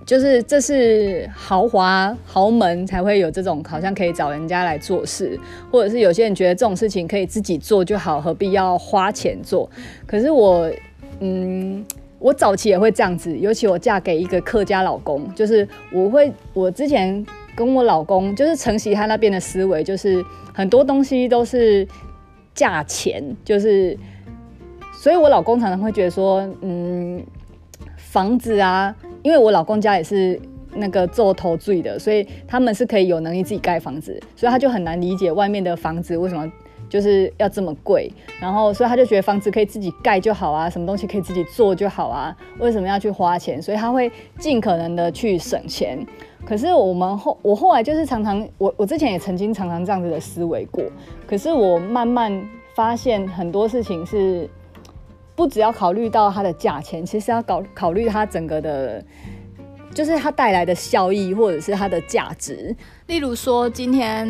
[0.06, 5.40] 就是这是豪华豪门才会有这种，好像可以找人家来做事，
[5.70, 9.70] 或者是有些人觉得这种事情可以自己做就好，何必要花钱做？
[10.08, 10.72] 可是我
[11.20, 11.86] 嗯。
[12.24, 21.86] 我早期也会这样子，尤其我嫁给一个客家老公，就是我会，我之前跟我老公就是承袭他那边的思维，就是很多东西都是
[22.56, 23.98] 价钱，就是，
[24.94, 27.22] 所以我老公常常会觉得说，嗯，
[27.98, 30.40] 房子啊，因为我老公家也是
[30.74, 36.50] 那个做头最的，所以他们是可以有能力自己盖房子，所以他就很难理解外面的房子为什么。
[36.94, 38.08] 就是要这么贵，
[38.40, 43.60] 然后所以他就觉得房子可以自己盖就好啊，什么东西可以自己做就好啊，为什么要去花钱？
[43.60, 45.98] 所以他会尽可能的去省钱。
[46.46, 50.84] 可是我们后我后来就是常常我我之前也曾经常常这样子的思维过，
[51.26, 54.48] 可是我慢慢发现很多事情是
[55.36, 59.04] 不只要考虑到它的价钱，其实要考考虑它整个的，
[59.96, 62.76] 就是它带来的效益或者是它的价值。
[63.08, 64.28] 例如说，今天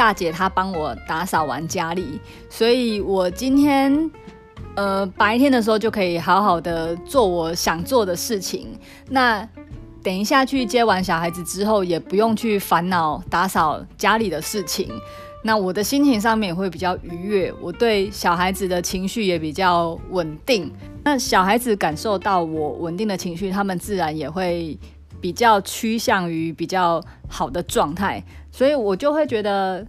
[0.00, 4.10] 大姐她帮我打扫完家里，所以我今天
[4.74, 8.68] 呃白天的时候就可以好好的做我想做的事情。
[9.10, 9.46] 那
[10.02, 14.88] 等一下去接完小孩子之后，也不用去烦恼打扫家里的事情。
[15.44, 20.72] 那我的心情上面也会比较愉悦，我对小孩子的情绪也比较稳定。
[21.04, 24.78] 那小孩子感受到我稳定的情绪，他们自然也会
[25.20, 28.22] 比较趋向于比较好的状态。
[28.50, 29.86] 所以我就会觉得，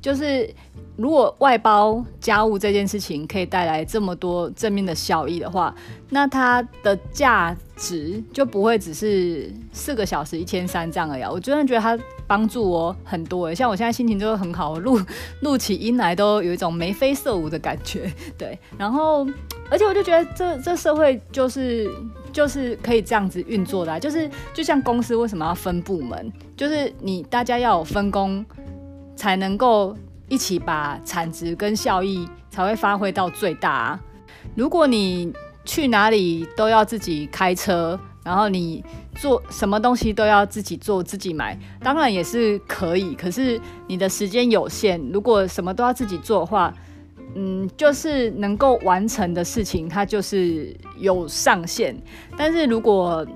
[0.00, 0.52] 就是
[0.96, 5.74] 如果外包家务这件事情可以带来这么多正面的效益的话，
[6.10, 11.22] 那它的价值就不会只是四个小时一千三这样而已。
[11.22, 11.98] 我真的觉得它。
[12.26, 14.98] 帮助我很多，像我现在心情就会很好，录
[15.40, 18.58] 录起音来都有一种眉飞色舞的感觉，对。
[18.78, 19.26] 然后，
[19.70, 21.86] 而且我就觉得这这社会就是
[22.34, 28.44] 就是可以这样子运作的啊，就是就像公司为什么要分部门，就是你大家要有分工，
[29.16, 29.96] 才能够
[30.28, 34.00] 一起把产值跟效益才会发挥到最大啊。
[34.56, 35.32] 如果你
[35.64, 37.98] 去哪里都要自己开车。
[38.24, 38.82] 然后你
[39.16, 43.14] 做什么东西都要自己做自己买，当然也是可以。
[43.14, 46.72] 可是你的时间有限，如果什么都要自己做的话，
[47.34, 51.96] 嗯，就是能够完成的事情它就是有上限。
[52.36, 53.26] 但是如果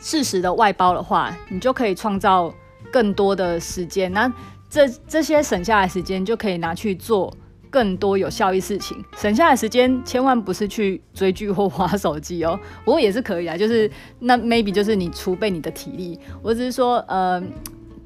[0.00, 2.54] 适时的外包的话，你就可以创造
[2.92, 4.32] 更多的时间，那
[4.68, 7.32] 这这些省下来时间就可以拿去做。
[7.70, 12.56] 更多有效益事情，省下来时间千万不是去追剧或划手机哦。
[12.84, 16.16] 不过也是可以啊，就是那 maybe 就是你储备你的体力。
[16.40, 17.42] 我只是说，呃，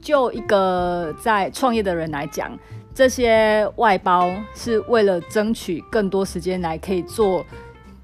[0.01, 2.59] 就一个在创业的人来讲，
[2.95, 7.45] 这些外包是为了争取更多时间来可以做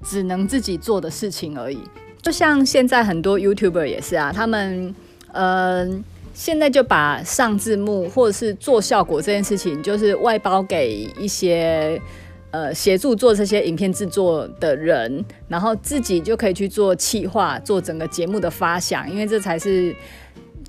[0.03, 1.79] 只能自己做的事情而已。
[2.21, 4.93] 就像现在很多 YouTuber 也是啊，他们
[5.33, 6.03] 嗯。
[6.37, 11.97] 现在就把上字幕或者是做效果这件事情，就是外包给一些
[12.51, 19.95] 呃协助做这些影片制作的人，然后自己就可以去做企划，做整个节目的发想，因为这才是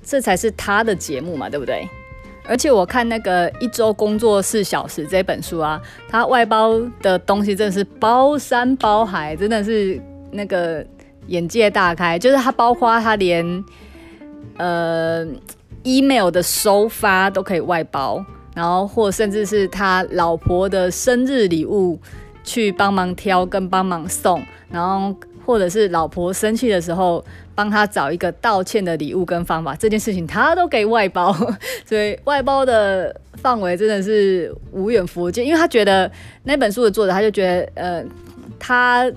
[0.07, 1.87] 这才是他的节目嘛，对不对？
[2.47, 10.85] 而且我看那个一周工作四小时这本书啊，他外包的东西真的是包山包海，真的是那个
[11.27, 13.65] 眼界大开，就是他包括他连
[14.57, 15.27] 呃。
[15.83, 18.21] email 的收发都可以外包，
[18.53, 21.97] 然后或甚至是他老婆的生日礼物
[22.43, 25.15] 去帮忙挑跟帮忙送，然后
[25.47, 27.23] 或者是老婆生气的时候
[27.55, 31.33] 帮他找一个道歉的礼物跟方法，这件事情他都可以外包，
[31.87, 35.45] 所以外包的范围真的是无远弗届。
[35.45, 36.11] 因为他觉得
[36.43, 38.03] 那本书的作者他就觉得，呃，
[38.59, 39.09] 他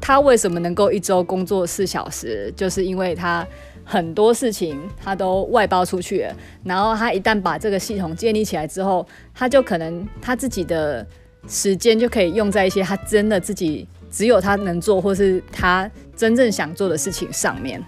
[0.00, 3.44] 他为什么能够一周工作四小时，就是因为他。
[3.90, 11.06] 很多事情他都外包出去了，然后他一旦把这个系统建立起来之后，他就可能他自己的
[11.48, 17.82] 时间就可以用在一些他真的自己只有他能做或是他真正想做的事情上面。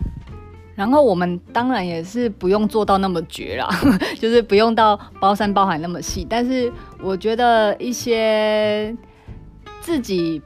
[0.74, 3.68] 然后我们当然也是不用做到那么绝啦，
[4.18, 8.96] 就是不用到包山包海那么细，但是我觉得一些
[9.80, 10.40] 自己。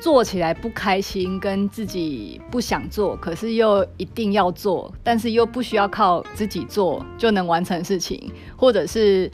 [0.00, 9.30] 做起来不开心，跟自己不想做，可是又一定要做，但是又不需要靠自己做就能完成事情，或者是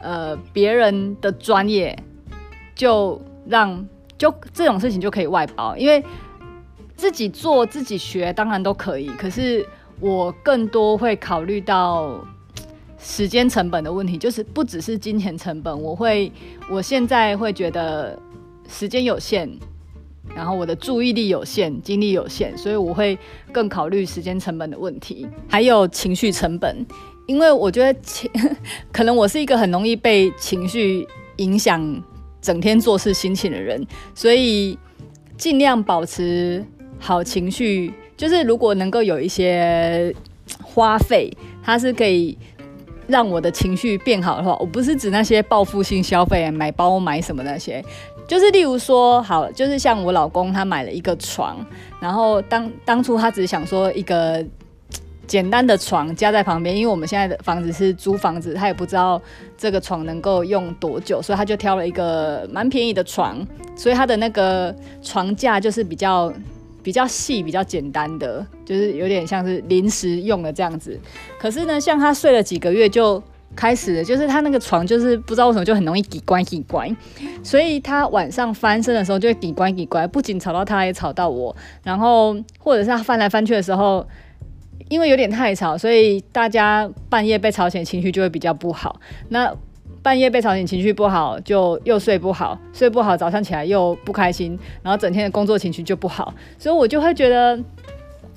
[0.00, 1.96] 呃别人的专业，
[2.74, 3.86] 就让
[4.18, 6.04] 就这种事情就可以外包，因为
[6.96, 9.64] 自己做自己学当然都可以，可是
[10.00, 12.20] 我更多会考虑到
[12.98, 16.32] 时间成本的问题，就是不只是金钱成本，我会
[16.68, 18.18] 我现在会觉得
[18.68, 19.48] 时间有限。
[20.36, 23.18] 然后我的注意力有限，精力有限，所以我会
[23.50, 26.86] 更考虑时间成本的问题，还有情绪成本。
[27.26, 28.30] 因为我觉得情，
[28.92, 31.80] 可能我是一个很容易被情绪影响，
[32.40, 34.78] 整天做事心情的人，所以
[35.36, 36.64] 尽量保持
[36.98, 37.92] 好情绪。
[38.16, 40.12] 就是如果能够有一些
[40.62, 41.30] 花费，
[41.62, 42.36] 它是可以
[43.06, 47.80] 让我的情绪变好的话，我不是指那些报复性消费，买包买什么那些。
[48.26, 51.64] 就是例如说，好，就是像我老公他买了一个床，
[52.00, 54.44] 然后当当初他只想说一个
[55.28, 59.20] 简单的床加在旁边，因为我们现在的房子是租房子，他也不知道
[59.56, 66.32] 这个床能够用多久，所以他就挑了一个蛮便宜的床，所以他的那个床架就是比较
[66.82, 70.98] 比较细、比较简单的，就是有点像是临时用的这样子。
[71.38, 73.22] 可是呢，像他睡了几个月就
[73.54, 76.90] 开始，就是他那个床就是不知道为什么就很容易滴乖滴乖，
[77.42, 81.54] 所以他晚上翻身的时候就会滴乖滴乖，不仅吵到他，也吵到我。
[81.82, 84.06] 然后或者是他翻来翻去的时候，
[84.88, 89.00] 因为有点太吵，所以大家半夜被吵醒，情绪就会比较不好。
[89.28, 89.54] 那
[90.02, 96.32] 半夜被吵醒，情绪不好，就又睡不好，睡不好，早上起来又不开心，然后整天的工作情绪就不好。
[96.56, 97.58] 所以我就会觉得，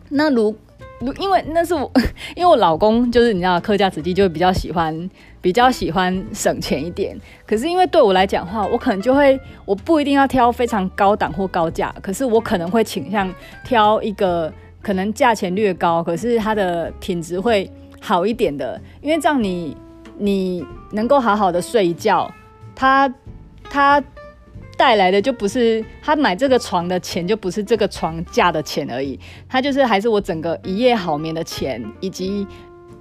[0.09, 0.55] 那如
[0.99, 1.13] 如。
[1.13, 1.89] 因为那是我，
[2.35, 7.17] 因为我老公就是你知道，客家子弟就会比较喜欢，比较喜欢省钱一点。
[7.45, 13.33] 可是因为对我来讲话，我可能就会，我不一定要挑非常高档或高价，可是我可能会倾向
[13.63, 18.79] 挑一个可能价钱略高，可是它的品质会好一点的。
[19.01, 19.75] 因为这样你
[20.17, 22.31] 你能够好好的睡一觉，
[22.75, 23.13] 他
[23.63, 24.03] 他。
[24.77, 32.47] 带来的就不是他买这个床的钱，就不是这个床架的钱而已，他就是还是我整个一夜好眠的钱，以及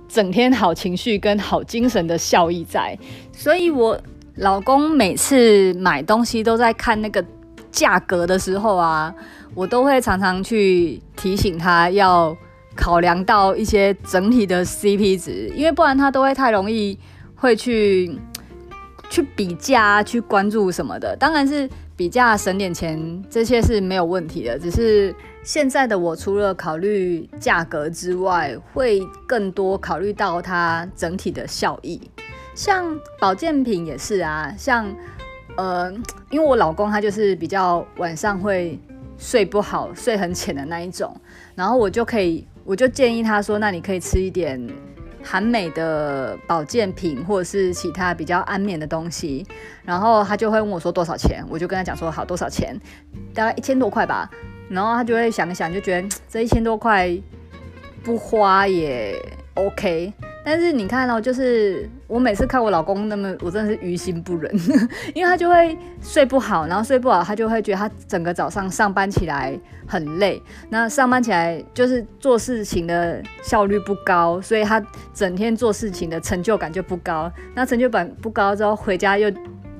[0.07, 2.99] 整天好情绪跟好精神的效益在。
[3.33, 3.99] 所以我
[4.35, 7.24] 老公每次买东西都在看那个
[7.70, 9.14] 价格的时候啊，
[9.55, 12.37] 我都会常常去提醒他要
[12.75, 16.99] 考量到一些整体的 CP 值，因为不然他都会太容易
[17.35, 18.19] 会去。
[19.13, 24.57] 去比价、去关注什么的，当然是比价省点钱，这些是没有问题的。
[24.57, 32.01] 只是现在的我，除了考虑价格之外，会更多考虑到它整体的效益。
[32.55, 34.87] 像保健品也是啊，像
[35.57, 35.93] 呃，
[36.31, 38.79] 因为我老公他就是比较晚上会
[39.21, 41.14] 睡不好、睡很浅的那一种，
[41.55, 44.61] 然后我就可以，我就建议他说，那你可以吃一点。
[45.23, 49.47] 韩美的保健品或者是其他比较安眠的东西，
[49.85, 52.75] 然后他就会问我说多少钱，我就跟他讲说好多少钱，
[53.35, 54.31] 大概一千多块吧，
[54.71, 57.14] 然后他就会想一想，就觉得这一千多块
[58.03, 59.14] 不花也
[59.53, 60.11] OK。
[60.45, 64.51] 但是你看到，就是我每次看我老公那么，我真的是于心不忍，
[65.14, 74.82] 因为他就会睡不好，然后睡不好，他就会觉得他整个早上上班起来很累，那上班起来就是做事情的效率不高，所以他
[75.12, 79.30] 整天做事情的成就感就不高，那成就感不高之后回家又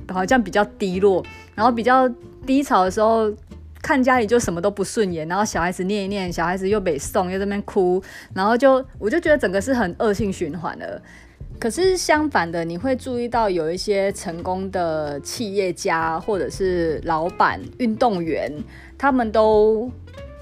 [0.08, 2.08] 好像比较低落，然后比较
[2.46, 3.32] 低潮的时候。
[3.83, 8.03] 看家里就什么都不顺眼，然后小孩子念一念，小孩子又被送，又在那边哭，
[8.35, 11.01] 然后就我就觉得整个是很恶性循环的。
[11.59, 18.51] 可是相反的，你会注意到有一些成功的企业家或者是老板、运动员，
[18.97, 19.91] 他们都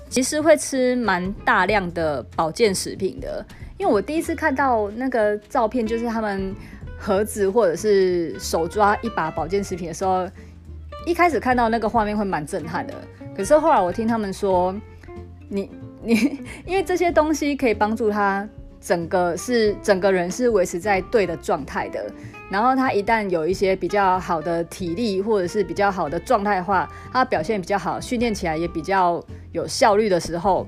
[0.09, 3.45] 其实会吃蛮大量的保健食品的。
[3.79, 6.55] 因为我第一次看到那个照片，就是他们
[6.97, 10.29] 盒子或者是手抓一把保健食品的时候，
[11.05, 12.95] 一开始看到那个画面会蛮震撼的。
[13.39, 14.75] 可是后来我听他们说，
[15.49, 15.71] 你
[16.03, 18.47] 你， 因为这些东西可以帮助他
[18.81, 22.05] 整个是整个人是维持在对的状态的。
[22.51, 30.67] 然后他一旦有一些比较好的体力或者是比较好的状态的话，他表现比较好，训练起来也比较有效率的时候，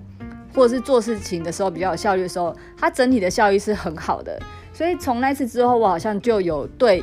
[0.55, 4.41] 或者是做事情的时候比较有效率的时候，他整体的效益是很好的。
[4.73, 7.03] 所以从那次之后，我好像就有对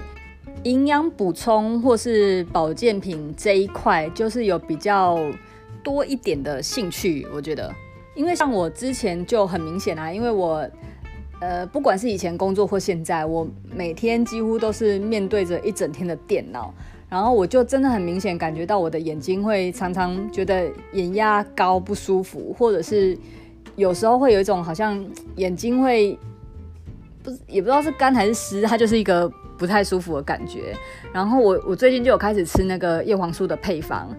[0.64, 5.20] 营养补充或是保健品这一块，就是有比较。
[5.88, 7.74] 多一点的兴趣，我觉得，
[8.14, 10.70] 因为像我之前就很明显啊，因为我，
[11.40, 16.74] 呃，不管是以前工作或现在，我每天几乎都是面对着一整天的电脑，
[17.08, 23.18] 然后我就真的很明显感觉到我的眼睛会常常觉得眼压高不舒服，或者是
[23.78, 25.02] 有时候会有一种好像
[25.38, 26.20] 眼睛会
[27.24, 30.76] 不也不知道是干还是湿，它就是一个不太舒服的感觉。
[31.14, 34.14] 然后我我最近就有开始吃那个叶黄素的配方。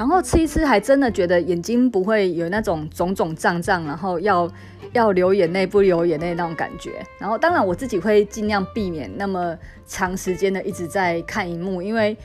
[0.00, 4.50] 然后吃一吃，还真的觉得眼睛不会有那种肿肿胀胀，然后要
[4.94, 7.04] 要流眼泪不流眼泪那种感觉。
[7.18, 12.16] 然后当然我自己会尽量避免那么长时间的一直在看荧幕，因为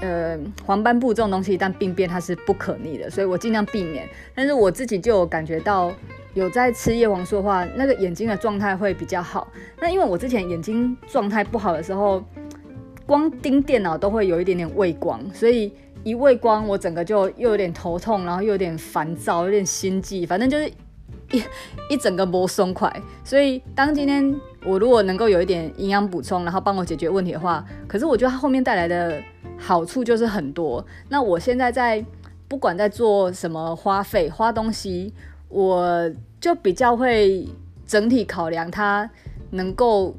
[0.00, 4.08] 呃黄斑部这种东西一旦病变它是不可逆的，所以我尽量避免。
[4.34, 5.92] 但是我自己就有感觉到
[6.32, 9.52] 有在吃叶黄素的话，那个眼睛的状态会比较好。
[9.78, 12.24] 那因为我之前眼睛状态不好的时候，
[13.04, 15.70] 光盯电脑都会有一点点畏光，所以。
[16.04, 20.68] 一畏光，我整个就又有点头痛，然后又有点烦躁，有点心悸，反正就是
[21.32, 21.42] 一
[21.90, 22.90] 一整个不松快。
[23.22, 24.34] 所以当今天
[24.64, 29.22] 我如果能够有一点营养补充，然后帮我解决问题的话，可是我觉得它后面带来的
[29.58, 30.84] 好处就是很多。
[31.08, 32.04] 那我现在在
[32.46, 35.12] 不管在做什么花费花东西，
[35.48, 37.46] 我就比较会
[37.86, 39.10] 整体考量它
[39.50, 40.16] 能够。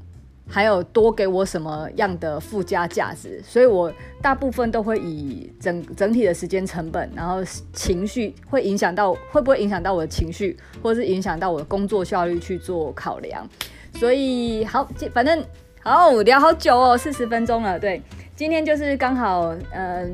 [0.50, 13.48] 还有多给我什么样的附加价值，所以我大部分都会以整整体的时间成本，然后情绪会影响到会不会影响到我的情绪，或者是影响到我的工作效率去做考量。
[13.94, 15.44] 所以好，反正
[15.84, 17.80] 好，聊好久哦，四十分钟了。
[17.80, 18.02] 对，
[18.36, 20.10] 今天就是刚好，嗯、呃，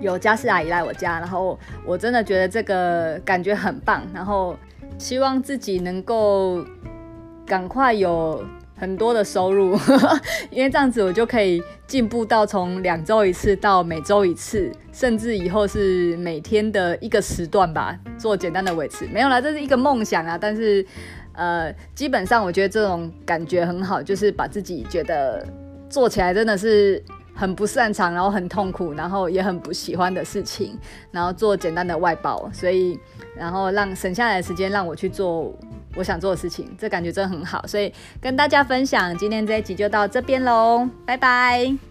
[0.00, 4.56] 有家事阿姨来我家，然后我真的觉得这个感觉很棒，然后
[4.98, 6.64] 希望自己能够
[7.46, 8.44] 赶快有
[8.78, 9.78] 很多的收入，
[10.50, 19.06] 因为这样子我就可以进步到从两周一次到每周一次，甚至以后是每天的一个时段吧，做简单的维持。
[19.06, 20.86] 没有啦，这是一个梦想啊，但是。
[21.40, 25.46] 呃，基本上我觉得这种感觉很好，就是把自己觉得
[25.88, 27.00] 做起来真的是
[27.38, 30.76] 很不擅长，然后很痛苦，然后也很不喜欢的事情，
[31.12, 32.98] 然后做简单的外包，所以
[33.36, 35.54] 然后让省下来的时间让我去做
[35.94, 41.87] 我想做的事情，这感觉真的很好，所以跟大家分享，今天这一集就到这边喽，拜拜。